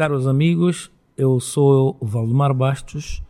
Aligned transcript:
Caros 0.00 0.26
amigos, 0.26 0.90
eu 1.14 1.38
sou 1.40 1.94
o 2.00 2.06
Valdemar 2.06 2.54
Bastos 2.54 3.22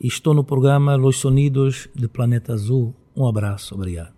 e 0.00 0.06
estou 0.06 0.34
no 0.34 0.44
programa 0.44 0.94
Los 0.94 1.16
Sonidos 1.16 1.88
de 1.96 2.06
Planeta 2.06 2.52
Azul. 2.52 2.94
Um 3.16 3.26
abraço, 3.26 3.74
obrigado. 3.74 4.15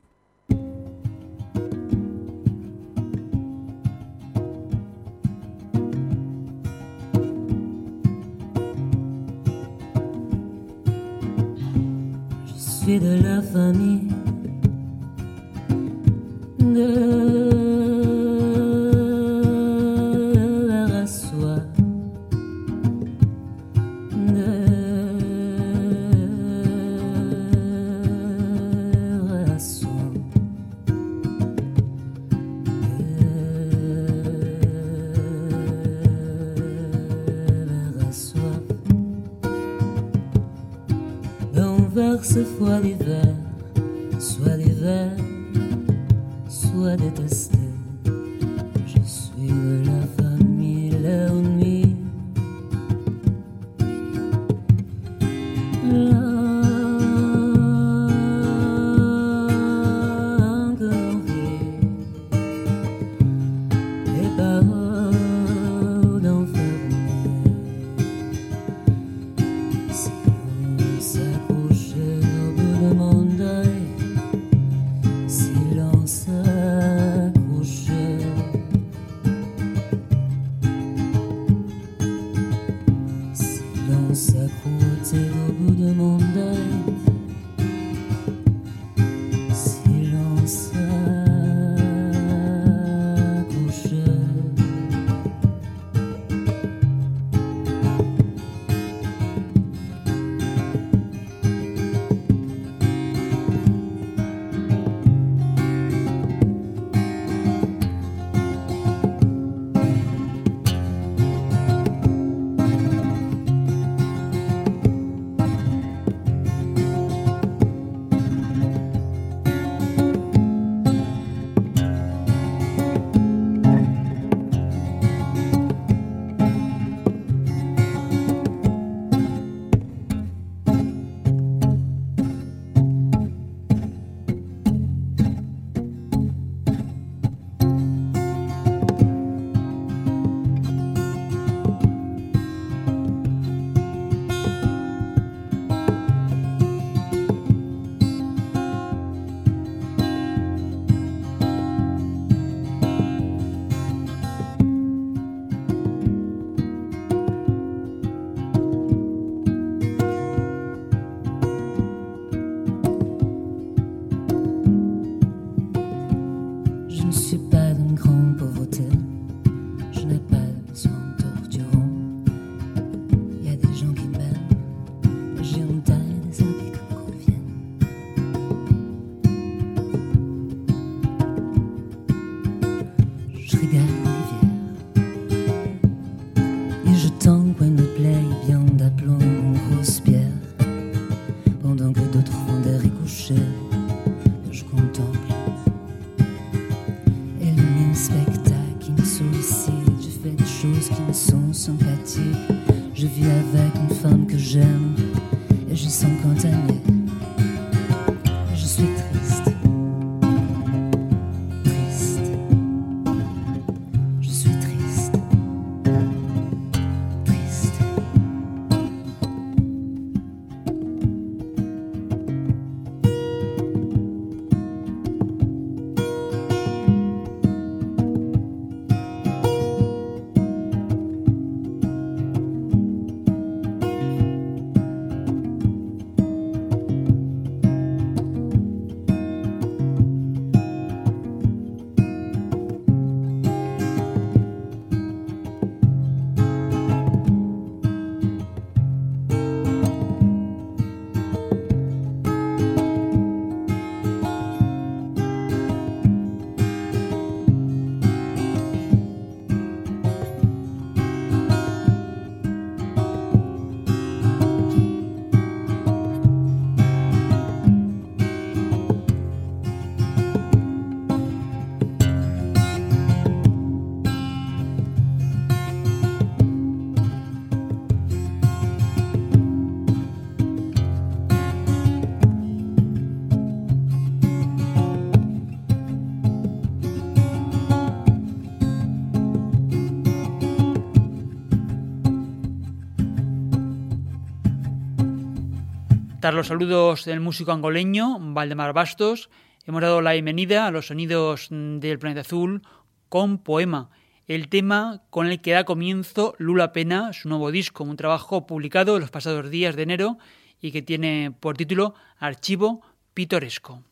Tras 296.20 296.34
los 296.34 296.48
saludos 296.48 297.04
del 297.04 297.20
músico 297.20 297.52
angoleño 297.52 298.18
Valdemar 298.18 298.72
Bastos, 298.72 299.30
hemos 299.66 299.82
dado 299.82 300.00
la 300.00 300.14
bienvenida 300.14 300.66
a 300.66 300.72
los 300.72 300.88
sonidos 300.88 301.46
del 301.50 302.00
planeta 302.00 302.22
azul 302.22 302.62
con 303.08 303.38
Poema, 303.38 303.90
el 304.26 304.48
tema 304.48 305.04
con 305.10 305.28
el 305.28 305.40
que 305.40 305.52
da 305.52 305.62
comienzo 305.62 306.34
Lula 306.38 306.72
Pena, 306.72 307.12
su 307.12 307.28
nuevo 307.28 307.52
disco, 307.52 307.84
un 307.84 307.96
trabajo 307.96 308.48
publicado 308.48 308.96
en 308.96 309.02
los 309.02 309.12
pasados 309.12 309.48
días 309.48 309.76
de 309.76 309.84
enero 309.84 310.18
y 310.60 310.72
que 310.72 310.82
tiene 310.82 311.32
por 311.38 311.56
título 311.56 311.94
Archivo 312.18 312.82
Pitoresco. 313.14 313.84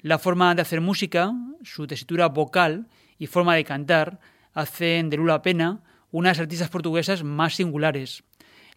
La 0.00 0.18
forma 0.18 0.52
de 0.56 0.62
hacer 0.62 0.80
música, 0.80 1.32
su 1.62 1.86
tesitura 1.86 2.26
vocal 2.26 2.88
y 3.18 3.28
forma 3.28 3.54
de 3.54 3.62
cantar 3.62 4.18
hacen 4.52 5.10
de 5.10 5.16
Lula 5.16 5.42
Pena 5.42 5.80
una 6.10 6.30
de 6.30 6.32
las 6.32 6.40
artistas 6.40 6.70
portuguesas 6.70 7.22
más 7.22 7.54
singulares. 7.54 8.24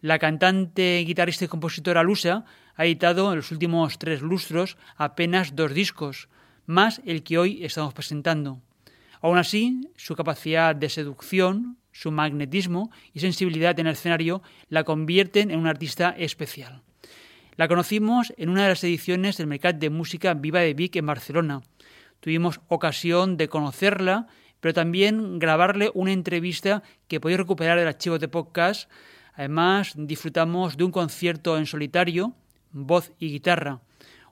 La 0.02 0.20
cantante, 0.20 1.02
guitarrista 1.04 1.46
y 1.46 1.48
compositora 1.48 2.04
lusa 2.04 2.44
ha 2.76 2.84
editado 2.84 3.30
en 3.32 3.36
los 3.36 3.50
últimos 3.50 3.98
tres 3.98 4.22
lustros 4.22 4.76
apenas 4.96 5.56
dos 5.56 5.72
discos, 5.74 6.28
más 6.66 7.00
el 7.04 7.22
que 7.22 7.38
hoy 7.38 7.64
estamos 7.64 7.94
presentando. 7.94 8.60
Aún 9.20 9.38
así, 9.38 9.88
su 9.96 10.14
capacidad 10.14 10.76
de 10.76 10.88
seducción, 10.88 11.78
su 11.92 12.10
magnetismo 12.12 12.90
y 13.14 13.20
sensibilidad 13.20 13.78
en 13.80 13.86
el 13.86 13.94
escenario 13.94 14.42
la 14.68 14.84
convierten 14.84 15.50
en 15.50 15.58
una 15.58 15.70
artista 15.70 16.10
especial. 16.10 16.82
La 17.56 17.68
conocimos 17.68 18.34
en 18.36 18.50
una 18.50 18.64
de 18.64 18.68
las 18.68 18.84
ediciones 18.84 19.38
del 19.38 19.46
Mercat 19.46 19.76
de 19.76 19.88
Música 19.88 20.34
Viva 20.34 20.60
de 20.60 20.74
Vic 20.74 20.96
en 20.96 21.06
Barcelona. 21.06 21.62
Tuvimos 22.20 22.60
ocasión 22.68 23.38
de 23.38 23.48
conocerla, 23.48 24.26
pero 24.60 24.74
también 24.74 25.38
grabarle 25.38 25.90
una 25.94 26.12
entrevista 26.12 26.82
que 27.08 27.18
podéis 27.18 27.38
recuperar 27.38 27.78
del 27.78 27.88
archivo 27.88 28.18
de 28.18 28.28
podcast. 28.28 28.90
Además, 29.34 29.94
disfrutamos 29.96 30.76
de 30.76 30.84
un 30.84 30.90
concierto 30.92 31.56
en 31.56 31.64
solitario, 31.64 32.34
voz 32.72 33.12
y 33.18 33.30
guitarra. 33.30 33.80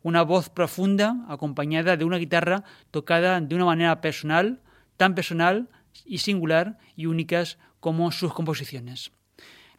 Una 0.02 0.22
voz 0.22 0.50
profunda 0.50 1.24
acompañada 1.28 1.96
de 1.96 2.04
una 2.04 2.18
guitarra 2.18 2.64
tocada 2.90 3.40
de 3.40 3.54
una 3.54 3.64
manera 3.64 4.00
personal, 4.00 4.60
tan 4.96 5.14
personal 5.14 5.68
y 6.04 6.18
singular 6.18 6.78
y 6.96 7.06
únicas 7.06 7.58
como 7.80 8.12
sus 8.12 8.34
composiciones. 8.34 9.12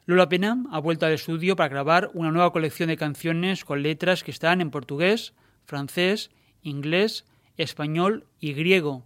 Lola 0.06 0.30
Pena 0.30 0.64
ha 0.72 0.80
vuelto 0.80 1.06
al 1.06 1.14
estudio 1.14 1.56
para 1.56 1.70
grabar 1.70 2.12
una 2.14 2.32
nueva 2.32 2.52
colección 2.52 2.90
de 2.90 2.98
canciones 2.98 3.66
con 3.66 3.82
letras 3.82 4.24
que 4.24 4.32
están 4.32 4.62
en 4.62 4.70
portugués, 4.70 5.34
francés, 5.66 6.30
inglés, 6.62 7.26
español 7.58 8.28
y 8.40 8.54
griego. 8.54 9.04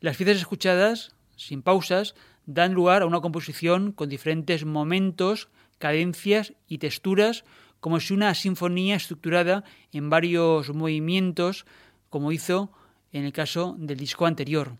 Las 0.00 0.16
piezas 0.16 0.38
escuchadas, 0.38 1.14
sin 1.36 1.62
pausas, 1.62 2.16
dan 2.46 2.74
lugar 2.74 3.02
a 3.02 3.06
una 3.06 3.20
composición 3.20 3.92
con 3.92 4.08
diferentes 4.08 4.64
momentos, 4.64 5.48
cadencias 5.78 6.54
y 6.66 6.78
texturas, 6.78 7.44
como 7.82 7.98
si 7.98 8.14
una 8.14 8.32
sinfonía 8.34 8.94
estructurada 8.94 9.64
en 9.90 10.08
varios 10.08 10.72
movimientos, 10.72 11.66
como 12.10 12.30
hizo 12.30 12.70
en 13.10 13.24
el 13.24 13.32
caso 13.32 13.74
del 13.76 13.98
disco 13.98 14.24
anterior. 14.24 14.76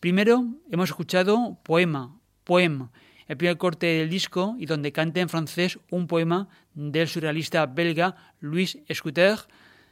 Primero 0.00 0.46
hemos 0.70 0.88
escuchado 0.88 1.58
Poema, 1.62 2.18
Poema, 2.42 2.90
el 3.26 3.36
primer 3.36 3.58
corte 3.58 3.84
del 3.84 4.08
disco 4.08 4.56
y 4.58 4.64
donde 4.64 4.92
canta 4.92 5.20
en 5.20 5.28
francés 5.28 5.78
un 5.90 6.06
poema 6.06 6.48
del 6.72 7.06
surrealista 7.06 7.66
belga 7.66 8.16
Louis 8.40 8.78
Escuter, 8.88 9.36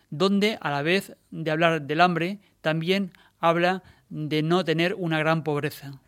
donde 0.08 0.56
a 0.62 0.70
la 0.70 0.80
vez 0.80 1.14
de 1.30 1.50
hablar 1.50 1.82
del 1.82 2.00
hambre, 2.00 2.40
también 2.62 3.12
habla 3.38 3.82
de 4.08 4.42
no 4.42 4.64
tener 4.64 4.94
una 4.94 5.18
gran 5.18 5.44
pobreza. 5.44 6.00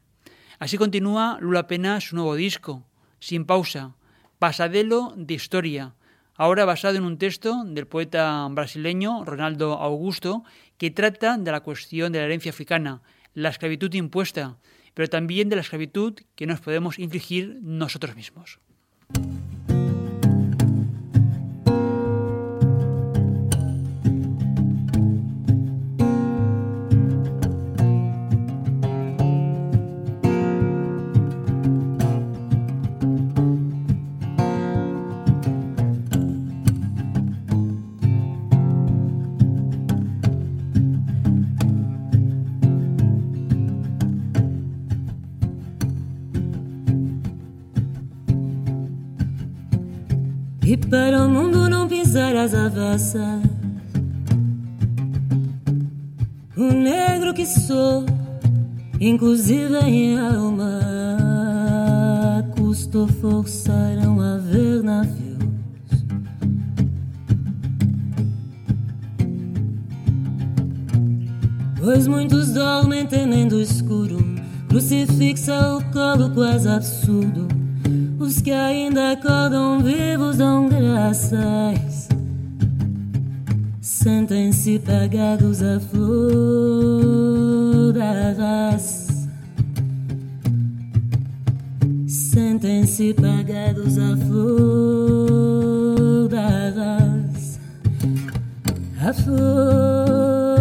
Así 0.58 0.78
continúa 0.78 1.36
Lula 1.42 1.66
Pena 1.66 2.00
su 2.00 2.16
nuevo 2.16 2.36
disco, 2.36 2.86
sin 3.20 3.44
pausa, 3.44 3.96
Pasadelo 4.38 5.12
de 5.14 5.34
Historia, 5.34 5.94
ahora 6.36 6.64
basado 6.64 6.96
en 6.96 7.04
un 7.04 7.18
texto 7.18 7.64
del 7.64 7.86
poeta 7.86 8.46
brasileño 8.50 9.24
Ronaldo 9.24 9.74
Augusto, 9.74 10.44
que 10.78 10.90
trata 10.90 11.38
de 11.38 11.52
la 11.52 11.60
cuestión 11.60 12.12
de 12.12 12.18
la 12.18 12.26
herencia 12.26 12.50
africana, 12.50 13.02
la 13.34 13.50
esclavitud 13.50 13.92
impuesta, 13.94 14.58
pero 14.94 15.08
también 15.08 15.48
de 15.48 15.56
la 15.56 15.62
esclavitud 15.62 16.14
que 16.34 16.46
nos 16.46 16.60
podemos 16.60 16.98
infligir 16.98 17.58
nosotros 17.62 18.16
mismos. 18.16 18.60
Avessas. 53.06 53.42
O 56.56 56.72
negro 56.72 57.34
que 57.34 57.46
sou, 57.46 58.04
inclusive 59.00 59.76
em 59.84 60.18
alma, 60.18 60.80
custou 62.56 63.06
forçaram 63.06 64.20
a 64.20 64.38
ver 64.38 64.82
navios. 64.82 65.36
Pois 71.78 72.06
muitos 72.08 72.52
dormem 72.52 73.06
temendo 73.06 73.56
o 73.56 73.60
escuro, 73.60 74.18
crucifixa 74.68 75.76
o 75.76 75.92
colo 75.92 76.30
quase 76.30 76.68
absurdo 76.68 77.46
os 78.18 78.40
que 78.40 78.50
ainda 78.50 79.12
acordam 79.12 79.78
vivos 79.80 80.38
dão 80.38 80.68
graças. 80.68 82.15
Sentem-se 84.06 84.78
pagados 84.78 85.60
à 85.64 85.80
flor 85.80 87.12
da 87.92 88.32
raça. 88.38 89.12
Sentem-se 92.06 93.12
pagados 93.14 93.98
à 93.98 94.16
flor 94.28 95.48
da 96.28 96.70
raça. 96.70 97.58
A 99.04 99.12
flor. 99.12 100.55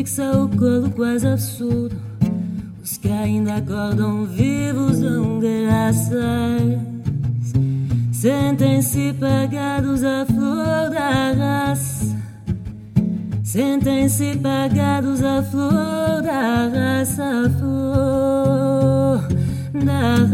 Fixa 0.00 0.32
o 0.32 0.48
colo 0.48 0.90
quase 0.92 1.26
absurdo 1.26 1.94
os 2.82 2.96
que 2.96 3.10
ainda 3.10 3.56
acordam 3.56 4.24
vivos 4.24 5.00
dão 5.00 5.38
graças. 5.38 6.80
Sentem-se 8.10 9.12
pagados 9.12 10.02
à 10.02 10.24
flor 10.24 10.88
da 10.90 11.32
raça. 11.32 12.16
Sentem-se 13.44 14.38
pagados 14.38 15.22
à 15.22 15.42
flor 15.42 16.22
da 16.22 16.68
raça, 16.68 17.22
a 17.22 17.50
flor 17.58 19.28
da 19.84 20.26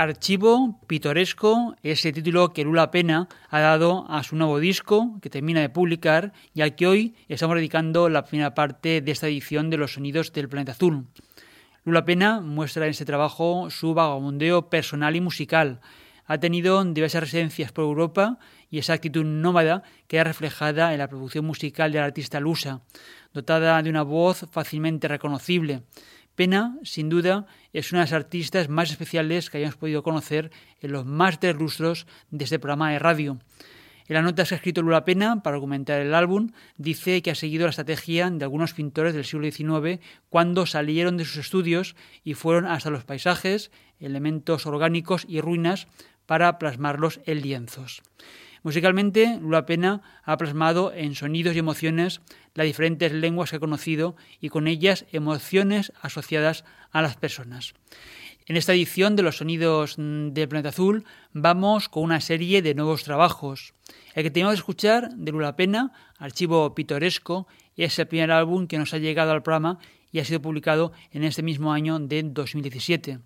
Archivo 0.00 0.80
Pitoresco 0.86 1.76
es 1.82 2.00
título 2.00 2.54
que 2.54 2.64
Lula 2.64 2.90
Pena 2.90 3.28
ha 3.50 3.60
dado 3.60 4.06
a 4.08 4.22
su 4.22 4.34
nuevo 4.34 4.58
disco 4.58 5.18
que 5.20 5.28
termina 5.28 5.60
de 5.60 5.68
publicar 5.68 6.32
y 6.54 6.62
al 6.62 6.74
que 6.74 6.86
hoy 6.86 7.14
estamos 7.28 7.56
dedicando 7.56 8.08
la 8.08 8.24
primera 8.24 8.54
parte 8.54 9.02
de 9.02 9.12
esta 9.12 9.28
edición 9.28 9.68
de 9.68 9.76
Los 9.76 9.92
Sonidos 9.92 10.32
del 10.32 10.48
Planeta 10.48 10.72
Azul. 10.72 11.04
Lula 11.84 12.06
Pena 12.06 12.40
muestra 12.40 12.86
en 12.86 12.92
este 12.92 13.04
trabajo 13.04 13.68
su 13.68 13.92
vagabundeo 13.92 14.70
personal 14.70 15.16
y 15.16 15.20
musical. 15.20 15.82
Ha 16.24 16.38
tenido 16.38 16.82
diversas 16.82 17.24
residencias 17.24 17.70
por 17.70 17.84
Europa 17.84 18.38
y 18.70 18.78
esa 18.78 18.94
actitud 18.94 19.26
nómada 19.26 19.82
queda 20.08 20.24
reflejada 20.24 20.94
en 20.94 20.98
la 20.98 21.08
producción 21.08 21.44
musical 21.44 21.92
del 21.92 22.04
artista 22.04 22.40
lusa, 22.40 22.80
dotada 23.34 23.82
de 23.82 23.90
una 23.90 24.02
voz 24.02 24.46
fácilmente 24.50 25.08
reconocible. 25.08 25.82
Pena, 26.36 26.78
sin 26.84 27.10
duda, 27.10 27.44
es 27.72 27.92
una 27.92 28.00
de 28.00 28.06
las 28.06 28.12
artistas 28.12 28.68
más 28.68 28.90
especiales 28.90 29.50
que 29.50 29.58
hayamos 29.58 29.76
podido 29.76 30.02
conocer 30.02 30.50
en 30.80 30.92
los 30.92 31.06
más 31.06 31.40
de 31.40 31.54
lustros 31.54 32.06
de 32.30 32.44
este 32.44 32.58
programa 32.58 32.90
de 32.92 32.98
radio. 32.98 33.38
En 34.08 34.14
las 34.14 34.24
notas 34.24 34.48
que 34.48 34.54
ha 34.54 34.56
escrito 34.56 34.82
Lula 34.82 35.04
Pena 35.04 35.40
para 35.40 35.54
argumentar 35.54 36.00
el 36.00 36.14
álbum, 36.14 36.50
dice 36.76 37.22
que 37.22 37.30
ha 37.30 37.36
seguido 37.36 37.66
la 37.66 37.70
estrategia 37.70 38.28
de 38.28 38.44
algunos 38.44 38.74
pintores 38.74 39.14
del 39.14 39.24
siglo 39.24 39.48
XIX 39.48 40.00
cuando 40.28 40.66
salieron 40.66 41.16
de 41.16 41.24
sus 41.24 41.36
estudios 41.36 41.94
y 42.24 42.34
fueron 42.34 42.66
hasta 42.66 42.90
los 42.90 43.04
paisajes, 43.04 43.70
elementos 44.00 44.66
orgánicos 44.66 45.24
y 45.28 45.40
ruinas 45.40 45.86
para 46.26 46.58
plasmarlos 46.58 47.20
en 47.24 47.40
lienzos. 47.40 48.02
Musicalmente, 48.62 49.38
Lula 49.40 49.64
Pena 49.64 50.02
ha 50.22 50.36
plasmado 50.36 50.92
en 50.92 51.14
sonidos 51.14 51.56
y 51.56 51.58
emociones 51.58 52.20
las 52.54 52.66
diferentes 52.66 53.12
lenguas 53.12 53.50
que 53.50 53.56
ha 53.56 53.60
conocido 53.60 54.16
y 54.40 54.50
con 54.50 54.66
ellas 54.66 55.06
emociones 55.12 55.92
asociadas 56.02 56.64
a 56.90 57.00
las 57.00 57.16
personas. 57.16 57.74
En 58.46 58.56
esta 58.56 58.74
edición 58.74 59.16
de 59.16 59.22
los 59.22 59.38
sonidos 59.38 59.94
del 59.96 60.48
planeta 60.48 60.70
azul 60.70 61.04
vamos 61.32 61.88
con 61.88 62.02
una 62.02 62.20
serie 62.20 62.62
de 62.62 62.74
nuevos 62.74 63.04
trabajos. 63.04 63.74
El 64.14 64.24
que 64.24 64.30
tenemos 64.30 64.54
que 64.54 64.58
escuchar 64.58 65.14
de 65.14 65.32
Lula 65.32 65.56
Pena, 65.56 65.92
Archivo 66.18 66.74
Pitoresco, 66.74 67.46
es 67.76 67.98
el 67.98 68.08
primer 68.08 68.30
álbum 68.30 68.66
que 68.66 68.78
nos 68.78 68.92
ha 68.92 68.98
llegado 68.98 69.30
al 69.30 69.42
programa 69.42 69.78
y 70.12 70.18
ha 70.18 70.24
sido 70.24 70.42
publicado 70.42 70.92
en 71.12 71.24
este 71.24 71.42
mismo 71.42 71.72
año 71.72 71.98
de 71.98 72.22
2017. 72.24 73.20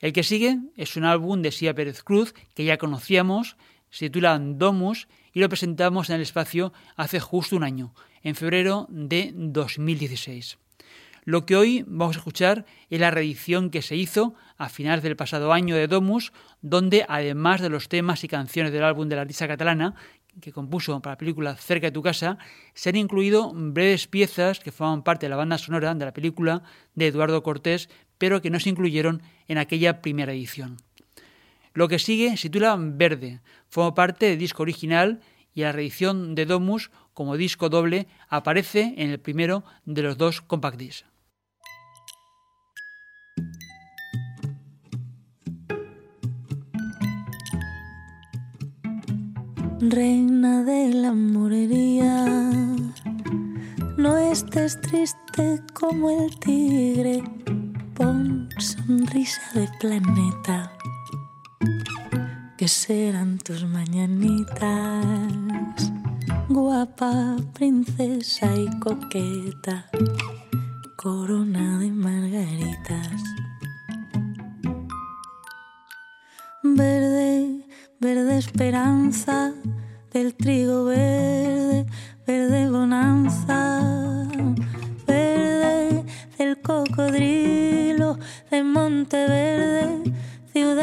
El 0.00 0.12
que 0.12 0.22
sigue 0.22 0.58
es 0.76 0.96
un 0.96 1.04
álbum 1.04 1.42
de 1.42 1.52
Sia 1.52 1.74
Pérez 1.74 2.02
Cruz 2.02 2.34
que 2.54 2.64
ya 2.64 2.78
conocíamos, 2.78 3.56
se 3.90 4.06
titula 4.06 4.38
Domus 4.38 5.08
y 5.32 5.40
lo 5.40 5.48
presentamos 5.48 6.10
en 6.10 6.16
el 6.16 6.22
espacio 6.22 6.72
hace 6.96 7.20
justo 7.20 7.56
un 7.56 7.64
año, 7.64 7.94
en 8.22 8.34
febrero 8.34 8.86
de 8.90 9.32
2016. 9.34 10.58
Lo 11.24 11.44
que 11.44 11.56
hoy 11.56 11.84
vamos 11.88 12.14
a 12.14 12.20
escuchar 12.20 12.66
es 12.88 13.00
la 13.00 13.10
reedición 13.10 13.70
que 13.70 13.82
se 13.82 13.96
hizo 13.96 14.34
a 14.58 14.68
finales 14.68 15.02
del 15.02 15.16
pasado 15.16 15.52
año 15.52 15.74
de 15.74 15.88
Domus, 15.88 16.32
donde 16.62 17.04
además 17.08 17.60
de 17.60 17.68
los 17.68 17.88
temas 17.88 18.22
y 18.22 18.28
canciones 18.28 18.72
del 18.72 18.84
álbum 18.84 19.08
de 19.08 19.16
la 19.16 19.22
artista 19.22 19.48
catalana, 19.48 19.96
que 20.40 20.52
compuso 20.52 21.00
para 21.00 21.14
la 21.14 21.18
película 21.18 21.56
Cerca 21.56 21.88
de 21.88 21.92
tu 21.92 22.02
casa, 22.02 22.38
se 22.74 22.90
han 22.90 22.96
incluido 22.96 23.52
breves 23.54 24.06
piezas 24.06 24.60
que 24.60 24.70
forman 24.70 25.02
parte 25.02 25.26
de 25.26 25.30
la 25.30 25.36
banda 25.36 25.58
sonora 25.58 25.94
de 25.94 26.04
la 26.04 26.12
película 26.12 26.62
de 26.94 27.08
Eduardo 27.08 27.42
Cortés, 27.42 27.88
pero 28.18 28.40
que 28.40 28.50
no 28.50 28.60
se 28.60 28.70
incluyeron 28.70 29.22
en 29.48 29.58
aquella 29.58 30.02
primera 30.02 30.32
edición. 30.32 30.76
Lo 31.76 31.88
que 31.88 31.98
sigue 31.98 32.38
se 32.38 32.48
titula 32.48 32.74
Verde, 32.78 33.42
forma 33.68 33.94
parte 33.94 34.24
del 34.24 34.38
disco 34.38 34.62
original 34.62 35.20
y 35.52 35.60
la 35.60 35.72
reedición 35.72 36.34
de 36.34 36.46
Domus 36.46 36.90
como 37.12 37.36
disco 37.36 37.68
doble 37.68 38.06
aparece 38.30 38.94
en 38.96 39.10
el 39.10 39.20
primero 39.20 39.62
de 39.84 40.02
los 40.02 40.16
dos 40.16 40.40
compact 40.40 40.78
discs. 40.78 41.04
Reina 49.80 50.64
de 50.64 50.94
la 50.94 51.12
morería, 51.12 52.24
no 53.98 54.16
estés 54.16 54.80
triste 54.80 55.60
como 55.74 56.08
el 56.24 56.38
tigre, 56.38 57.22
pon 57.94 58.48
sonrisa 58.58 59.42
de 59.52 59.68
planeta 59.78 60.75
que 62.56 62.68
serán 62.68 63.38
tus 63.38 63.64
mañanitas, 63.64 64.62
guapa, 66.48 67.36
princesa 67.52 68.50
y 68.56 68.66
coqueta, 68.80 69.90
corona 70.96 71.78
de 71.78 71.90
margaritas. 71.90 73.22
Verde, 76.62 77.66
verde 78.00 78.38
esperanza, 78.38 79.52
del 80.12 80.34
trigo 80.34 80.86
verde, 80.86 81.86
verde 82.26 82.70
bonanza, 82.70 84.26
verde 85.06 86.04
del 86.38 86.60
cocodrilo 86.62 88.18
de 88.50 88.62
Monteverde 88.62 90.05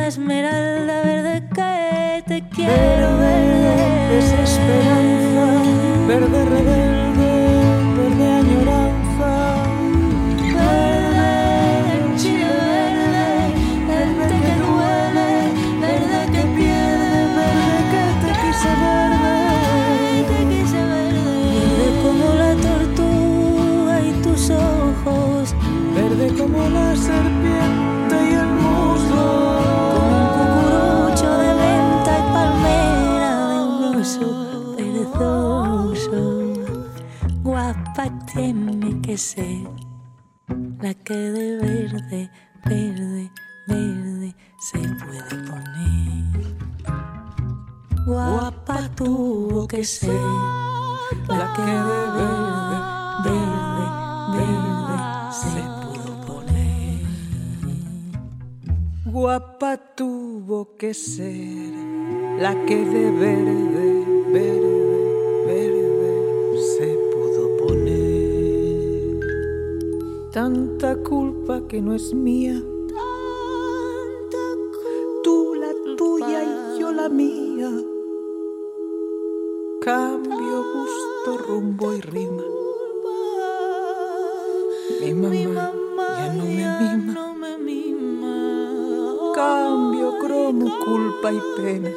esmeralda 0.08 1.02
verde 1.04 1.44
que 1.56 2.24
te 2.28 2.50
quiero 2.50 3.18
verde 3.18 4.16
desesperanza 4.16 5.46
verde 6.08 6.46
rebelde 6.46 6.93
que 62.68 62.78
de 62.78 63.12
verde, 63.12 64.06
verde, 64.32 65.46
verde 65.46 66.58
se 66.78 66.98
pudo 67.12 67.58
poner. 67.58 69.20
Tanta 70.32 70.96
culpa 70.96 71.68
que 71.68 71.82
no 71.82 71.94
es 71.94 72.14
mía. 72.14 72.62
Tú 75.24 75.56
la 75.56 75.74
tuya 75.98 76.44
y 76.44 76.80
yo 76.80 76.92
la 76.94 77.10
mía. 77.10 77.70
Cambio, 79.82 80.64
gusto, 80.74 81.38
rumbo 81.46 81.94
y 81.94 82.02
rima. 82.02 82.44
Mi 85.02 85.14
mamá 85.14 85.74
ya 86.18 86.34
no 86.34 87.34
me 87.36 87.58
mima. 87.58 89.34
Cambio, 89.36 90.18
cromo, 90.20 90.78
culpa 90.86 91.34
y 91.34 91.42
pena. 91.58 91.90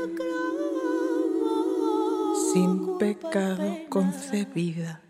Pecado 2.98 3.78
concebida. 3.90 5.02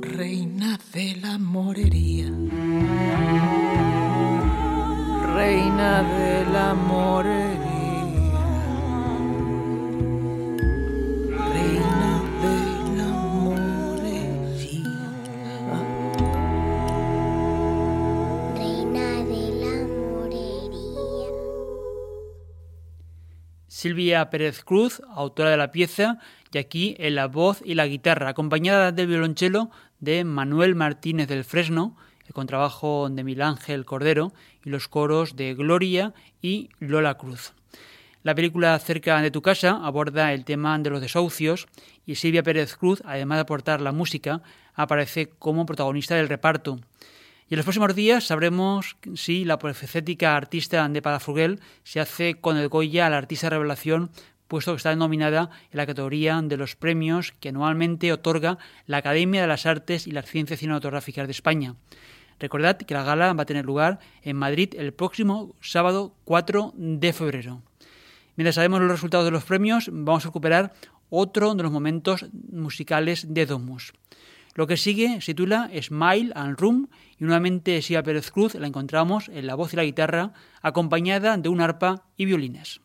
Reina 0.00 0.78
de 0.92 1.16
la 1.16 1.38
morería. 1.38 2.30
Reina 5.34 6.02
de 6.02 6.44
la. 6.46 6.74
Silvia 23.84 24.30
Pérez 24.30 24.64
Cruz, 24.64 25.02
autora 25.10 25.50
de 25.50 25.58
la 25.58 25.70
pieza, 25.70 26.18
y 26.50 26.56
aquí 26.56 26.96
en 26.98 27.16
la 27.16 27.26
voz 27.26 27.60
y 27.62 27.74
la 27.74 27.86
guitarra, 27.86 28.30
acompañada 28.30 28.92
del 28.92 29.08
violonchelo 29.08 29.70
de 30.00 30.24
Manuel 30.24 30.74
Martínez 30.74 31.28
del 31.28 31.44
Fresno, 31.44 31.94
el 32.26 32.32
contrabajo 32.32 33.10
de 33.10 33.22
Mil 33.22 33.42
Ángel 33.42 33.84
Cordero 33.84 34.32
y 34.64 34.70
los 34.70 34.88
coros 34.88 35.36
de 35.36 35.52
Gloria 35.52 36.14
y 36.40 36.70
Lola 36.78 37.18
Cruz. 37.18 37.52
La 38.22 38.34
película 38.34 38.78
Cerca 38.78 39.20
de 39.20 39.30
tu 39.30 39.42
casa 39.42 39.78
aborda 39.84 40.32
el 40.32 40.46
tema 40.46 40.78
de 40.78 40.88
los 40.88 41.02
desahucios 41.02 41.66
y 42.06 42.14
Silvia 42.14 42.42
Pérez 42.42 42.78
Cruz, 42.78 43.02
además 43.04 43.36
de 43.36 43.42
aportar 43.42 43.82
la 43.82 43.92
música, 43.92 44.40
aparece 44.72 45.28
como 45.28 45.66
protagonista 45.66 46.14
del 46.14 46.30
reparto. 46.30 46.80
Y 47.48 47.54
en 47.54 47.58
los 47.58 47.64
próximos 47.64 47.94
días 47.94 48.24
sabremos 48.24 48.96
si 49.14 49.44
la 49.44 49.58
polifacética 49.58 50.34
artista 50.34 50.88
de 50.88 51.02
Palafrugel 51.02 51.60
se 51.82 52.00
hace 52.00 52.36
con 52.36 52.56
el 52.56 52.68
Goya 52.68 53.06
a 53.06 53.10
la 53.10 53.18
artista 53.18 53.50
revelación, 53.50 54.10
puesto 54.48 54.72
que 54.72 54.78
está 54.78 54.96
nominada 54.96 55.50
en 55.70 55.76
la 55.76 55.86
categoría 55.86 56.40
de 56.42 56.56
los 56.56 56.74
premios 56.74 57.32
que 57.32 57.50
anualmente 57.50 58.12
otorga 58.12 58.56
la 58.86 58.98
Academia 58.98 59.42
de 59.42 59.48
las 59.48 59.66
Artes 59.66 60.06
y 60.06 60.12
las 60.12 60.24
Ciencias 60.24 60.60
Cinematográficas 60.60 61.26
de 61.26 61.32
España. 61.32 61.74
Recordad 62.40 62.78
que 62.78 62.94
la 62.94 63.04
gala 63.04 63.32
va 63.34 63.42
a 63.42 63.46
tener 63.46 63.64
lugar 63.66 63.98
en 64.22 64.36
Madrid 64.36 64.74
el 64.76 64.94
próximo 64.94 65.54
sábado 65.60 66.14
4 66.24 66.72
de 66.76 67.12
febrero. 67.12 67.62
Mientras 68.36 68.56
sabemos 68.56 68.80
los 68.80 68.90
resultados 68.90 69.26
de 69.26 69.30
los 69.30 69.44
premios, 69.44 69.90
vamos 69.92 70.24
a 70.24 70.28
recuperar 70.28 70.72
otro 71.10 71.54
de 71.54 71.62
los 71.62 71.70
momentos 71.70 72.26
musicales 72.50 73.32
de 73.32 73.46
Domus. 73.46 73.92
Lo 74.54 74.66
que 74.66 74.76
sigue 74.76 75.20
se 75.20 75.34
titula 75.34 75.68
Smile 75.82 76.32
and 76.34 76.58
Room 76.58 76.88
y 77.18 77.24
nuevamente 77.24 77.82
Sia 77.82 78.02
Pérez 78.02 78.30
Cruz 78.30 78.54
la 78.54 78.68
encontramos 78.68 79.28
en 79.28 79.46
la 79.46 79.56
voz 79.56 79.72
y 79.72 79.76
la 79.76 79.84
guitarra 79.84 80.32
acompañada 80.62 81.36
de 81.36 81.48
un 81.48 81.60
arpa 81.60 82.06
y 82.16 82.24
violines. 82.24 82.83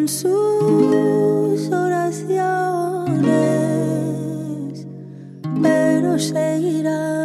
En 0.00 0.08
sus 0.08 1.70
oraciones, 1.70 2.46
pero 5.62 6.18
seguirá 6.18 7.19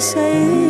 say 0.00 0.67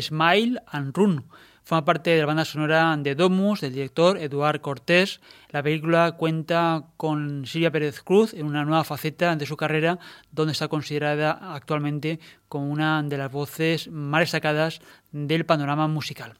Smile 0.00 0.62
and 0.66 0.94
Run. 0.96 1.24
Forma 1.68 1.84
parte 1.84 2.08
de 2.08 2.20
la 2.20 2.24
banda 2.24 2.46
sonora 2.46 2.96
de 2.96 3.14
Domus, 3.14 3.60
del 3.60 3.74
director 3.74 4.16
Eduard 4.16 4.62
Cortés. 4.62 5.20
La 5.50 5.62
película 5.62 6.12
cuenta 6.12 6.84
con 6.96 7.44
Silvia 7.44 7.70
Pérez 7.70 8.02
Cruz 8.02 8.32
en 8.32 8.46
una 8.46 8.64
nueva 8.64 8.84
faceta 8.84 9.36
de 9.36 9.44
su 9.44 9.54
carrera, 9.56 9.98
donde 10.32 10.52
está 10.52 10.68
considerada 10.68 11.54
actualmente 11.54 12.20
como 12.48 12.70
una 12.70 13.02
de 13.02 13.18
las 13.18 13.30
voces 13.30 13.88
más 13.88 14.20
destacadas 14.20 14.80
del 15.12 15.44
panorama 15.44 15.88
musical. 15.88 16.38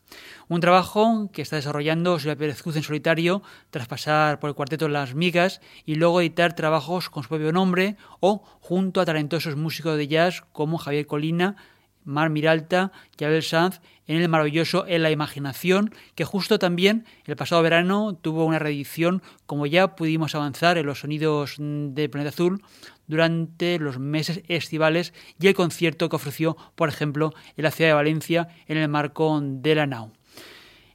Un 0.48 0.60
trabajo 0.60 1.30
que 1.30 1.42
está 1.42 1.56
desarrollando 1.56 2.18
Silvia 2.18 2.36
Pérez 2.36 2.62
Cruz 2.62 2.76
en 2.76 2.82
solitario, 2.82 3.42
tras 3.68 3.86
pasar 3.86 4.40
por 4.40 4.48
el 4.48 4.56
cuarteto 4.56 4.88
Las 4.88 5.14
Migas 5.14 5.60
y 5.84 5.96
luego 5.96 6.22
editar 6.22 6.54
trabajos 6.54 7.10
con 7.10 7.22
su 7.22 7.28
propio 7.28 7.52
nombre 7.52 7.96
o 8.20 8.42
junto 8.60 9.02
a 9.02 9.04
talentosos 9.04 9.56
músicos 9.56 9.98
de 9.98 10.08
jazz 10.08 10.42
como 10.52 10.78
Javier 10.78 11.06
Colina, 11.06 11.56
Mar 12.08 12.30
Miralta 12.30 12.90
y 13.18 13.24
Abel 13.24 13.42
Sanz 13.42 13.80
en 14.06 14.16
el 14.16 14.28
maravilloso 14.30 14.86
En 14.86 15.02
la 15.02 15.10
Imaginación, 15.10 15.94
que 16.14 16.24
justo 16.24 16.58
también 16.58 17.04
el 17.26 17.36
pasado 17.36 17.62
verano 17.62 18.14
tuvo 18.14 18.46
una 18.46 18.58
reedición, 18.58 19.22
como 19.44 19.66
ya 19.66 19.94
pudimos 19.94 20.34
avanzar 20.34 20.78
en 20.78 20.86
los 20.86 21.00
sonidos 21.00 21.56
de 21.58 22.08
Planeta 22.08 22.30
Azul, 22.30 22.62
durante 23.06 23.78
los 23.78 23.98
meses 23.98 24.42
estivales 24.48 25.12
y 25.38 25.48
el 25.48 25.54
concierto 25.54 26.08
que 26.08 26.16
ofreció, 26.16 26.56
por 26.74 26.88
ejemplo, 26.88 27.34
en 27.56 27.64
la 27.64 27.70
ciudad 27.70 27.90
de 27.90 27.94
Valencia 27.94 28.48
en 28.66 28.78
el 28.78 28.88
marco 28.88 29.40
de 29.42 29.74
la 29.74 29.86
NAU. 29.86 30.12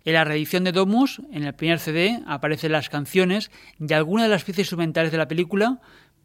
En 0.06 0.14
la 0.14 0.26
reedición 0.26 0.66
de 0.66 0.74
Domus, 0.74 1.22
en 1.32 1.44
el 1.44 1.54
primer 1.54 1.80
CD, 1.80 2.20
aparecen 2.28 2.74
las 2.74 2.90
canciones 2.90 3.52
y 3.80 3.94
algunas 3.94 4.26
de 4.26 4.32
las 4.32 4.44
piezas 4.44 4.60
instrumentales 4.60 5.12
de 5.12 5.18
la 5.18 5.30
película, 5.30 5.80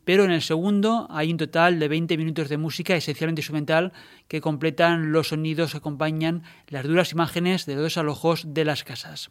pero 0.08 0.24
en 0.24 0.30
el 0.30 0.40
segundo 0.40 1.06
hay 1.10 1.30
un 1.30 1.36
total 1.36 1.78
de 1.78 1.86
20 1.86 2.16
minutos 2.16 2.48
de 2.48 2.56
música 2.56 2.96
esencialmente 2.96 3.42
instrumental 3.42 3.92
que 4.26 4.40
completan 4.40 5.12
los 5.12 5.28
sonidos 5.28 5.72
que 5.72 5.76
acompañan 5.76 6.44
las 6.68 6.86
duras 6.86 7.12
imágenes 7.12 7.66
de 7.66 7.74
los 7.74 7.84
desalojos 7.84 8.54
de 8.54 8.64
las 8.64 8.84
casas. 8.84 9.28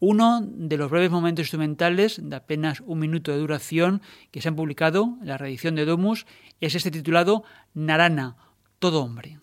Uno 0.00 0.40
de 0.42 0.78
los 0.78 0.90
breves 0.90 1.10
momentos 1.10 1.42
instrumentales 1.42 2.18
de 2.22 2.34
apenas 2.34 2.82
un 2.86 2.98
minuto 3.00 3.30
de 3.30 3.36
duración 3.36 4.00
que 4.30 4.40
se 4.40 4.48
han 4.48 4.56
publicado 4.56 5.18
en 5.20 5.28
la 5.28 5.36
reedición 5.36 5.74
de 5.74 5.84
Domus 5.84 6.24
es 6.62 6.74
este 6.74 6.90
titulado 6.90 7.44
Narana, 7.74 8.38
todo 8.78 9.02
hombre. 9.02 9.40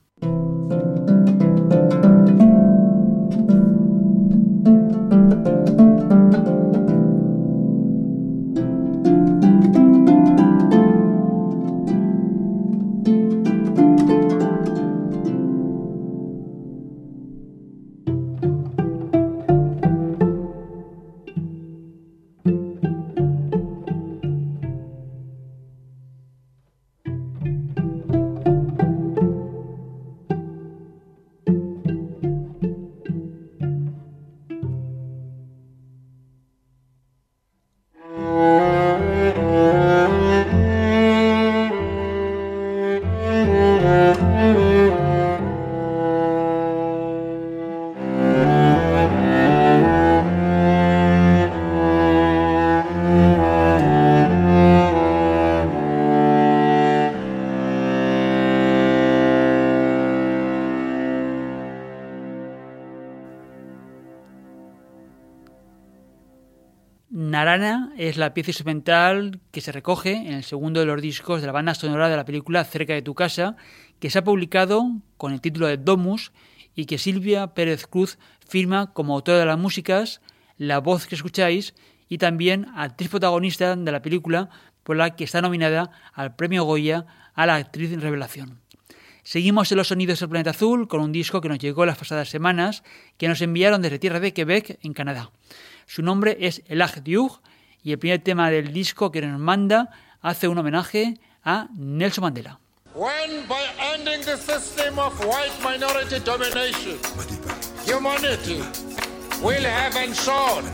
Es 68.14 68.18
la 68.18 68.36
pieza 68.36 68.52
instrumental 68.52 69.40
que 69.50 69.60
se 69.60 69.72
recoge 69.72 70.12
en 70.12 70.34
el 70.34 70.44
segundo 70.44 70.80
de 70.80 70.86
los 70.86 71.02
discos 71.02 71.42
de 71.42 71.48
la 71.48 71.54
banda 71.54 71.74
sonora 71.74 72.10
de 72.10 72.16
la 72.16 72.26
película 72.26 72.64
Cerca 72.64 72.94
de 72.94 73.02
tu 73.02 73.16
casa, 73.16 73.56
que 74.00 74.12
se 74.12 74.20
ha 74.20 74.24
publicado 74.24 74.86
con 75.18 75.34
el 75.34 75.42
título 75.42 75.66
de 75.66 75.78
Domus 75.78 76.32
y 76.76 76.86
que 76.86 77.00
Silvia 77.00 77.56
Pérez 77.56 77.88
Cruz 77.88 78.20
firma 78.48 78.94
como 78.94 79.16
autora 79.16 79.40
de 79.40 79.48
las 79.48 79.58
músicas, 79.58 80.22
la 80.58 80.78
voz 80.78 81.08
que 81.08 81.16
escucháis 81.16 81.74
y 82.08 82.20
también 82.20 82.68
actriz 82.76 83.10
protagonista 83.10 83.76
de 83.76 83.92
la 83.92 84.04
película 84.04 84.52
por 84.84 84.96
la 84.96 85.16
que 85.16 85.24
está 85.24 85.42
nominada 85.42 85.90
al 86.14 86.36
premio 86.36 86.66
Goya 86.66 87.08
a 87.34 87.48
la 87.48 87.56
actriz 87.56 87.92
en 87.94 88.02
revelación. 88.02 88.60
Seguimos 89.24 89.72
en 89.72 89.80
los 89.80 89.88
sonidos 89.88 90.20
del 90.20 90.30
planeta 90.30 90.52
azul 90.52 90.88
con 90.88 91.02
un 91.02 91.12
disco 91.12 91.42
que 91.42 91.50
nos 91.50 91.58
llegó 91.58 91.84
las 91.88 91.98
pasadas 91.98 92.30
semanas, 92.30 92.84
que 93.18 93.28
nos 93.28 93.42
enviaron 93.42 93.82
desde 93.82 93.98
tierra 93.98 94.20
de 94.20 94.34
Quebec, 94.34 94.78
en 94.84 94.94
Canadá. 94.94 95.32
Su 95.88 96.04
nombre 96.04 96.38
es 96.42 96.62
Elag 96.68 97.04
Diug 97.04 97.42
y 97.84 97.92
el 97.92 98.00
primer 98.00 98.22
tema 98.24 98.50
del 98.50 98.72
disco 98.72 99.12
que 99.12 99.22
nos 99.22 99.40
manda 99.40 99.90
hace 100.22 100.48
un 100.48 100.58
homenaje 100.58 101.20
a 101.44 101.68
Nelson 101.76 102.24
Mandela. 102.24 102.60
When 102.96 103.48
by 103.48 103.64
ending 103.94 104.22
the 104.22 104.38
system 104.38 105.00
of 105.00 105.14
white 105.26 105.52
minority 105.64 106.20
domination, 106.20 106.98
humanity 107.86 108.62
will 109.42 109.64
have 109.66 109.96
ensured 109.98 110.66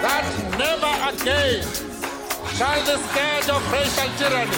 that 0.00 0.24
never 0.56 0.92
again 1.10 1.62
shall 2.56 2.80
the 2.84 2.96
scourge 2.96 3.48
of 3.50 3.72
racial 3.72 4.08
tyranny 4.18 4.56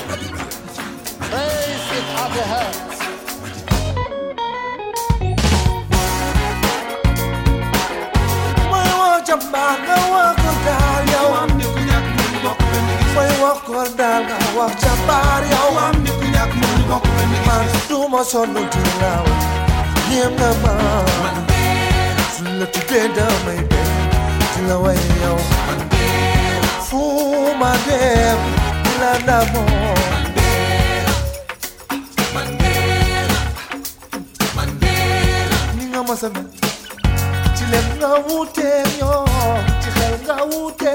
raise 1.33 1.89
its 1.99 2.11
ugly 2.21 2.47
head. 2.53 2.75
May 8.71 8.91
wax 9.01 9.29
jàmbaar 9.29 10.84
Way 12.45 13.31
walk 13.41 13.69
or 13.71 13.89
down, 13.97 14.27
I 14.29 14.57
walk 14.57 14.77
to 14.77 14.93
body. 15.09 15.49
I 15.49 15.71
want 15.73 15.99
me 16.03 16.11
to 16.11 16.27
yak 16.37 16.51
money 16.55 16.85
walk 16.91 17.05
when 17.05 17.29
the 17.33 17.41
man 17.47 17.65
do 17.89 18.09
my 18.09 18.23
son 18.23 18.53
no 18.53 18.61
do 18.61 18.83
now. 19.01 19.25
Him 20.11 20.33
the 20.37 20.51
man. 20.63 21.35
Look 22.59 22.73
to 22.73 22.81
bed 22.89 23.15
down, 23.17 23.37
my 23.47 23.63
bed. 23.71 24.11
Till 24.53 24.71
away, 24.77 25.01
yo. 25.23 25.33
Fool 26.89 27.55
my 27.55 27.75
damn. 27.87 28.41
Lana 29.01 29.39
more. 29.53 29.95
Chile 37.57 37.81
nga 37.97 38.11
wute 38.27 38.71
yo, 39.01 39.25
chile 39.83 40.07
nga 40.23 40.37
wute 40.45 40.95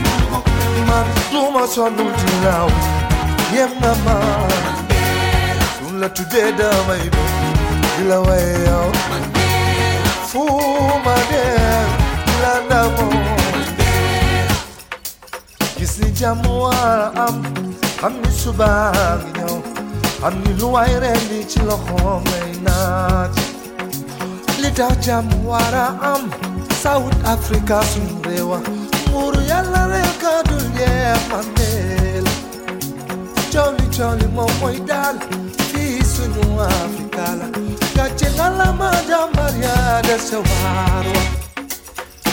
naman 0.91 1.07
sumasunod 1.31 2.11
ilaw 2.11 2.67
Yan 3.55 3.71
naman 3.79 4.51
Sunla 5.79 6.11
tudeda 6.11 6.67
may 6.87 7.03
ilawayaw 8.03 8.91
Fumader 10.27 11.87
Landa 12.43 12.91
mo 12.95 13.07
Gisi 15.79 16.11
jamwa 16.11 16.75
am 17.15 17.39
Amni 18.03 18.31
subang 18.31 19.23
yaw 19.39 19.55
Amni 20.27 20.51
luwaire 20.59 21.15
ni 21.31 21.47
chiloko 21.47 22.19
may 22.27 22.51
nati 22.67 23.47
Lita 24.59 24.91
jamwara 24.99 25.95
am 26.03 26.27
South 26.83 27.15
Africa 27.23 27.79
sunrewa 27.87 28.59
Muru 29.11 29.41
yallare 29.51 30.03
ka 30.21 30.33
dulye 30.47 30.91
manel 31.29 32.25
Choli 33.51 33.85
choli 33.95 34.27
mo 34.35 34.45
moy 34.59 34.77
dal 34.89 35.17
fi 35.69 35.83
sunu 36.13 36.45
Afrika 36.67 37.25
la 37.39 37.47
Gache 37.95 38.29
ngala 38.35 38.67
ma 38.79 38.91
jambaria 39.09 39.75
de 40.07 40.15
sewarwa 40.27 41.21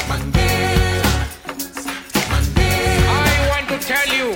Mandela 0.08 1.12
Mandela 2.30 3.16
I 3.30 3.48
want 3.50 3.66
to 3.72 3.78
tell 3.90 4.10
you 4.20 4.28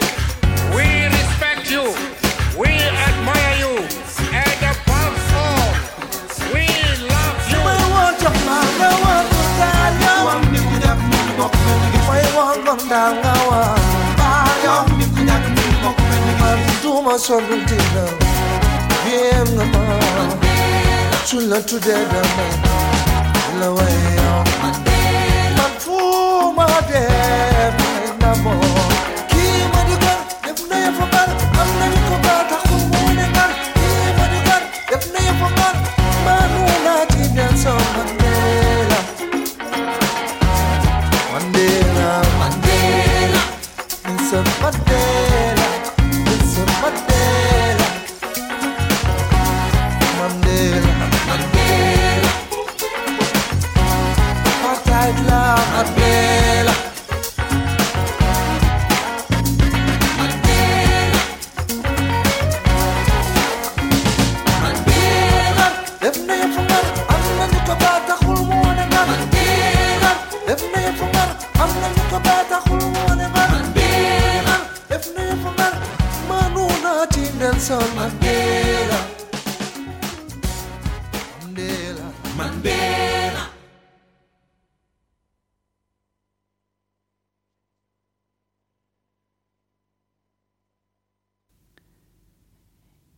ma 17.04 17.18
sorrotina 17.18 18.04
bien 19.04 19.54
ma 19.72 19.98
sulla 21.24 21.60
tu 21.62 21.78
deda 21.78 22.22
ma 22.36 22.46
la 23.60 23.70
way 23.70 24.14
ma 25.56 25.66
fu 25.78 26.52
ma 26.56 26.66
de 26.90 27.04
na 28.20 28.34
mo 28.42 28.71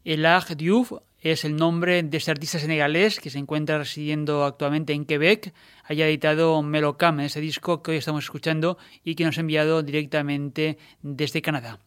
Elag 0.05 0.55
Diouf 0.57 0.93
es 1.23 1.47
el 1.47 1.57
nombre 1.57 2.03
de 2.03 2.19
este 2.19 2.31
artista 2.31 2.59
senegalés 2.59 3.19
que 3.19 3.31
se 3.31 3.39
encuentra 3.39 3.79
residiendo 3.79 4.45
actualmente 4.45 4.93
en 4.93 5.07
Quebec. 5.07 5.55
Haya 5.85 6.07
editado 6.07 6.63
Melocam, 6.63 7.21
ese 7.21 7.41
disco 7.41 7.83
que 7.83 7.93
hoy 7.93 7.97
estamos 7.97 8.25
escuchando 8.25 8.77
y 9.03 9.15
que 9.15 9.25
nos 9.25 9.39
ha 9.39 9.41
enviado 9.41 9.83
directamente 9.83 10.77
desde 11.01 11.41
Canadá. 11.41 11.79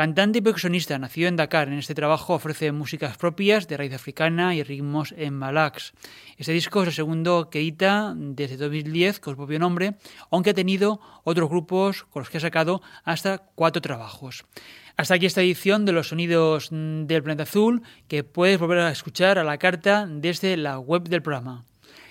Cantante 0.00 0.38
y 0.38 0.40
percusionista, 0.40 0.96
nacido 0.98 1.28
en 1.28 1.36
Dakar. 1.36 1.68
En 1.68 1.74
este 1.74 1.94
trabajo 1.94 2.32
ofrece 2.32 2.72
músicas 2.72 3.18
propias 3.18 3.68
de 3.68 3.76
raíz 3.76 3.92
africana 3.92 4.54
y 4.54 4.62
ritmos 4.62 5.12
en 5.14 5.34
malax. 5.34 5.92
Este 6.38 6.52
disco 6.52 6.80
es 6.80 6.88
el 6.88 6.94
segundo 6.94 7.50
que 7.50 7.58
edita 7.58 8.14
desde 8.16 8.56
2010 8.56 9.20
con 9.20 9.34
su 9.34 9.36
propio 9.36 9.58
nombre, 9.58 9.96
aunque 10.30 10.48
ha 10.48 10.54
tenido 10.54 11.02
otros 11.22 11.50
grupos 11.50 12.04
con 12.04 12.20
los 12.20 12.30
que 12.30 12.38
ha 12.38 12.40
sacado 12.40 12.80
hasta 13.04 13.42
cuatro 13.54 13.82
trabajos. 13.82 14.46
Hasta 14.96 15.16
aquí 15.16 15.26
esta 15.26 15.42
edición 15.42 15.84
de 15.84 15.92
los 15.92 16.08
sonidos 16.08 16.70
del 16.70 17.22
planeta 17.22 17.42
azul 17.42 17.82
que 18.08 18.24
puedes 18.24 18.58
volver 18.58 18.78
a 18.78 18.90
escuchar 18.90 19.38
a 19.38 19.44
la 19.44 19.58
carta 19.58 20.06
desde 20.08 20.56
la 20.56 20.78
web 20.78 21.10
del 21.10 21.20
programa. 21.20 21.66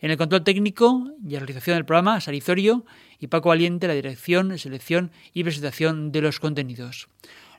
En 0.00 0.10
el 0.10 0.16
control 0.16 0.44
técnico 0.44 1.12
y 1.22 1.32
la 1.32 1.40
realización 1.40 1.76
del 1.76 1.84
programa, 1.84 2.20
Sarizorio 2.20 2.86
y 3.18 3.26
Paco 3.26 3.50
Valiente, 3.50 3.88
la 3.88 3.94
dirección, 3.94 4.58
selección 4.58 5.10
y 5.32 5.42
presentación 5.42 6.12
de 6.12 6.22
los 6.22 6.40
contenidos. 6.40 7.08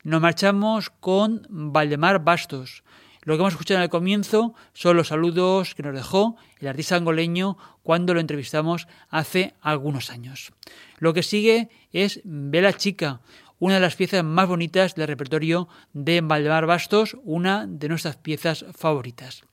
Nos 0.04 0.22
marchamos 0.22 0.90
con 0.90 1.46
Valdemar 1.50 2.24
Bastos. 2.24 2.84
Lo 3.28 3.36
que 3.36 3.42
hemos 3.42 3.56
escuchado 3.56 3.84
el 3.84 3.90
comienzo 3.90 4.54
son 4.72 4.96
los 4.96 5.10
saludos 5.10 5.76
que 5.76 5.84
nos 5.84 5.94
dejó 5.94 6.38
el 6.62 6.70
artista 6.70 6.96
angoleño 6.96 7.58
cuando 7.84 8.14
lo 8.14 8.22
entrevistamos 8.22 8.88
hace 9.10 9.54
algunos 9.60 10.12
años. 10.12 10.54
Lo 11.00 11.14
que 11.14 11.24
sigue 11.24 11.68
es 11.92 12.22
Vela 12.24 12.72
Chica, 12.72 13.20
una 13.60 13.74
de 13.74 13.82
las 13.82 13.98
piezas 13.98 14.24
más 14.24 14.48
bonitas 14.48 14.96
del 14.96 15.10
repertorio 15.10 15.68
de 15.92 16.22
Valdemar 16.22 16.68
Bastos, 16.68 17.18
una 17.26 17.68
de 17.68 17.90
nuestras 17.90 18.16
piezas 18.16 18.64
favoritas. 18.72 19.44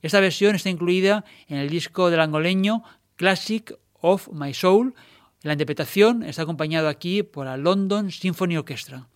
Esta 0.00 0.20
versión 0.20 0.54
está 0.54 0.70
incluida 0.70 1.26
en 1.48 1.58
el 1.58 1.68
disco 1.68 2.08
del 2.08 2.20
angoleño 2.20 2.82
Classic 3.16 3.74
of 4.00 4.30
My 4.32 4.54
Soul. 4.54 4.94
La 5.42 5.52
interpretación 5.52 6.22
está 6.22 6.44
acompañado 6.44 6.88
aquí 6.88 7.22
por 7.22 7.44
la 7.44 7.58
London 7.58 8.10
Symphony 8.10 8.56
Orchestra. 8.56 9.06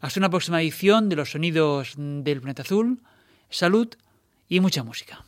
Hasta 0.00 0.20
una 0.20 0.28
próxima 0.28 0.60
edición 0.60 1.08
de 1.08 1.16
los 1.16 1.30
sonidos 1.30 1.94
del 1.96 2.42
planeta 2.42 2.60
azul. 2.60 3.00
Salud 3.54 3.86
y 4.48 4.58
mucha 4.58 4.82
música. 4.82 5.24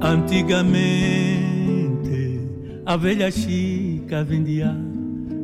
Antigamente 0.00 1.47
a 2.88 2.96
velha 2.96 3.30
chica 3.30 4.24
vendia 4.24 4.74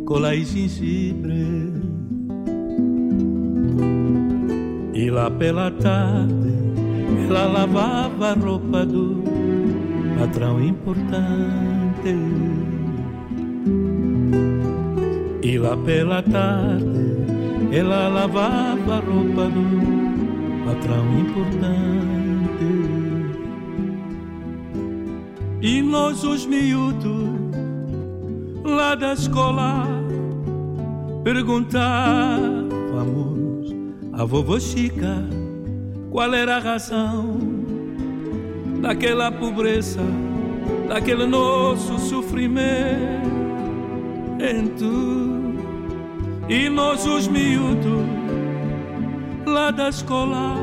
cola 0.07 0.35
e 0.35 0.47
gengibre. 0.47 1.75
E 4.95 5.11
lá 5.11 5.31
pela 5.31 5.71
tarde 5.71 6.55
ela 7.29 7.45
lavava 7.45 8.31
a 8.31 8.33
roupa 8.33 8.87
do 8.87 9.23
patrão 10.19 10.59
importante. 10.59 12.17
E 15.43 15.59
lá 15.59 15.77
pela 15.77 16.23
tarde 16.23 17.27
ela 17.73 18.09
lavava 18.09 18.95
a 18.95 19.01
roupa 19.01 19.51
do 19.51 20.65
patrão 20.65 21.19
importante. 21.19 22.24
E 25.65 25.81
nós 25.81 26.23
os 26.25 26.45
miúdos 26.45 27.31
lá 28.63 28.95
da 28.95 29.15
escola 29.15 29.87
perguntávamos 31.25 33.75
a 34.13 34.27
vovó 34.27 34.61
Chica 34.61 35.27
qual 36.11 36.35
era 36.35 36.57
a 36.57 36.59
razão 36.59 37.39
daquela 38.83 39.33
pobreza, 39.33 40.03
daquele 40.87 41.25
nosso 41.25 41.99
sofrimento. 41.99 42.85
E 46.47 46.69
nós 46.69 47.07
os 47.07 47.27
miúdos 47.27 48.05
lá 49.47 49.71
da 49.71 49.89
escola 49.89 50.57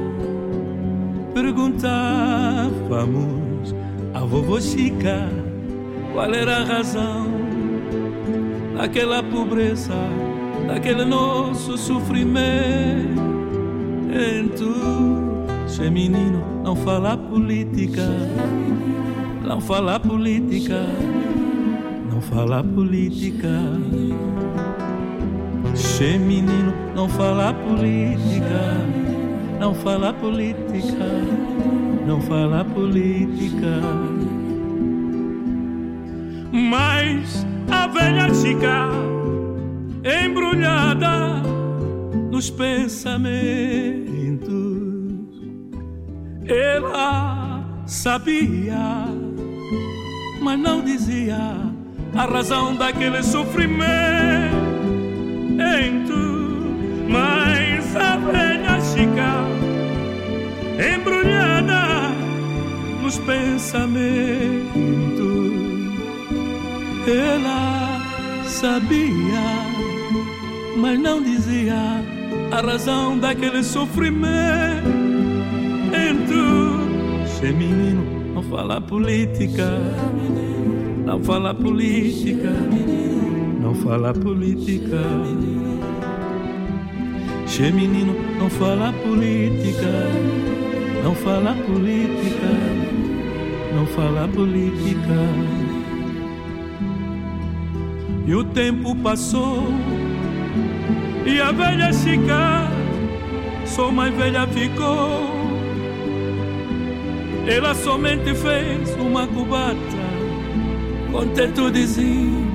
perguntávamos 1.34 3.41
a 4.32 4.34
vovó 4.34 4.62
Chica 4.62 5.28
qual 6.14 6.34
era 6.34 6.60
a 6.60 6.64
razão 6.64 7.28
daquela 8.78 9.22
pobreza, 9.22 9.94
daquele 10.68 11.04
nosso 11.04 11.78
sofrimento. 11.78 12.32
Se 15.68 15.90
menino 15.90 16.42
não 16.64 16.78
fala 16.78 17.18
política, 17.18 18.08
não 19.44 19.60
fala 19.60 20.00
política, 20.00 20.86
não 22.10 22.22
fala 22.22 22.64
política. 22.64 23.60
Se 25.76 26.18
menino 26.18 26.74
não 26.96 27.10
fala 27.10 27.54
política, 27.54 28.78
não 29.60 29.74
fala 29.74 30.14
política, 30.14 31.06
não 32.08 32.22
fala 32.22 32.66
política. 32.66 34.21
Mas 36.52 37.46
a 37.70 37.88
velha 37.88 38.34
chica 38.34 38.90
embrulhada 40.26 41.42
nos 42.30 42.50
pensamentos, 42.50 43.32
ela 46.46 47.64
sabia, 47.86 49.06
mas 50.42 50.60
não 50.60 50.82
dizia 50.84 51.38
a 52.16 52.26
razão 52.26 52.76
daquele 52.76 53.24
sofrimento. 53.24 54.22
Mas 57.08 57.96
a 57.98 58.16
velha 58.18 58.80
chica 58.80 59.44
embrulhada 60.96 62.10
nos 63.02 63.18
pensamentos, 63.20 64.72
ela 67.10 68.02
sabia, 68.46 69.42
mas 70.78 71.00
não 71.00 71.22
dizia 71.22 71.76
a 72.52 72.62
razão 72.62 73.18
daquele 73.18 73.64
sofrimento. 73.64 74.22
Se 77.26 77.52
menino 77.52 78.34
não 78.36 78.44
fala 78.44 78.80
política, 78.80 79.80
não 81.06 81.24
fala 81.24 81.54
política, 81.54 82.52
não 83.60 83.74
fala 83.74 84.14
política. 84.14 85.02
Se 87.48 87.72
menino 87.72 88.16
não 88.40 88.50
fala 88.50 88.94
política, 88.94 89.92
não 91.04 91.16
fala 91.16 91.54
política, 91.66 92.48
não 93.76 93.86
fala 93.88 94.28
política. 94.28 95.61
E 98.28 98.36
o 98.36 98.44
tempo 98.44 98.96
passou 98.96 99.68
e 101.26 101.40
a 101.40 101.52
velha 101.52 101.92
chica 101.94 102.68
só 103.66 103.92
mais 103.92 104.14
velha 104.14 104.48
ficou. 104.48 105.32
Ela 107.48 107.74
somente 107.74 108.34
fez 108.36 108.96
uma 109.00 109.28
cubata 109.28 109.76
com 111.12 111.28
teto 111.30 111.72
de 111.72 111.86
zinco, 111.86 112.48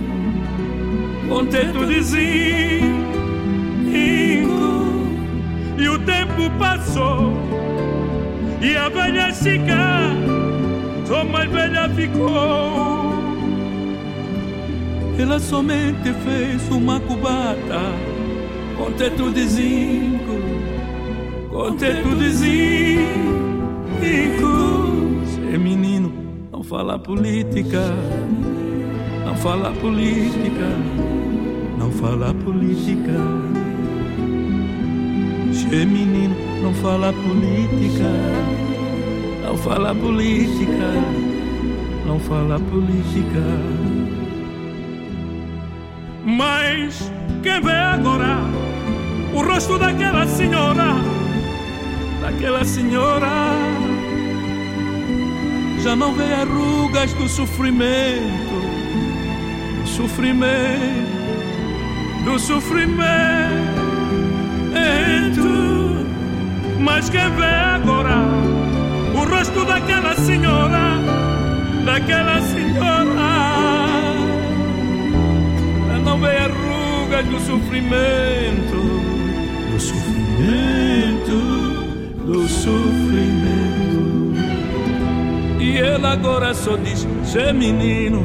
com 1.29 1.47
teto 1.47 1.87
de 1.87 2.03
zinco. 2.03 3.07
E 5.79 5.89
o 5.89 5.99
tempo 5.99 6.51
passou 6.59 7.33
e 8.62 8.77
a 8.77 8.89
velha 8.89 9.33
chica 9.33 10.11
só 11.05 11.25
mais 11.25 11.51
velha 11.51 11.89
ficou. 11.91 12.95
Ela 15.19 15.41
somente 15.41 16.12
fez 16.12 16.69
uma 16.71 17.01
cubata 17.01 17.81
com 18.77 18.93
teto 18.93 19.31
de 19.31 19.47
zinco, 19.49 20.35
com 21.51 21.75
teto 21.75 22.14
de 22.17 22.31
zinco. 22.31 23.57
Se 25.25 25.59
menino 25.59 26.12
não 26.53 26.62
fala 26.62 26.99
política, 26.99 27.81
não 29.25 29.35
fala 29.37 29.73
política, 29.73 30.69
não 31.79 31.91
fala 31.93 32.35
política. 32.35 33.19
Se 35.51 35.87
menino 35.87 36.37
não 36.62 36.75
fala 36.75 37.11
política, 37.14 38.12
não 39.43 39.57
fala 39.57 39.95
política, 39.95 40.93
não 42.07 42.19
fala 42.21 42.61
política. 42.61 43.76
Mas 46.27 47.09
quem 47.41 47.61
vê 47.61 47.70
agora 47.70 48.39
o 49.33 49.43
rosto 49.43 49.79
daquela 49.79 50.27
senhora, 50.27 50.97
daquela 52.20 52.64
senhora. 52.64 53.53
Já 55.85 55.95
não 55.95 56.12
vê 56.14 56.24
as 56.24 56.49
rugas 56.49 57.12
do 57.12 57.29
sofrimento, 57.29 58.61
do 59.83 59.87
sofrimento, 59.87 61.14
do 62.24 62.39
sofrimento. 62.41 62.97
Mas 66.81 67.09
quem 67.09 67.31
vê 67.37 67.45
agora 67.45 68.16
o 69.14 69.24
rosto 69.33 69.64
daquela 69.64 70.16
senhora, 70.16 70.99
daquela 71.85 72.41
senhora, 72.43 73.26
rugas 77.07 77.25
do 77.27 77.39
sofrimento, 77.39 78.77
do 79.71 79.81
sofrimento, 79.81 81.37
do 82.25 82.49
sofrimento. 82.49 84.35
E 85.61 85.79
ela 85.79 86.13
agora 86.13 86.53
só 86.53 86.77
diz: 86.77 87.07
Ser 87.25 87.55
menino, 87.55 88.25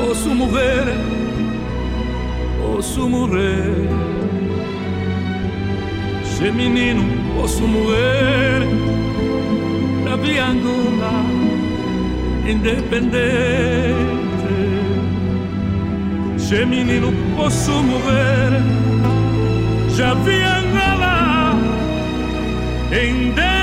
posso 0.00 0.30
morrer, 0.30 0.84
posso 2.62 3.08
morrer. 3.08 3.88
Ser 6.24 6.52
menino, 6.52 7.02
posso 7.36 7.62
morrer. 7.62 8.66
Na 10.04 10.16
via 10.16 10.46
Angola, 10.46 11.24
independente 12.48 14.13
gemini 16.44 17.00
não 17.00 17.12
posso 17.36 17.70
mover. 17.82 18.62
Já 19.96 20.14
vi 20.14 20.42
Angola 20.42 21.54
em 22.92 23.30
Deus. 23.32 23.53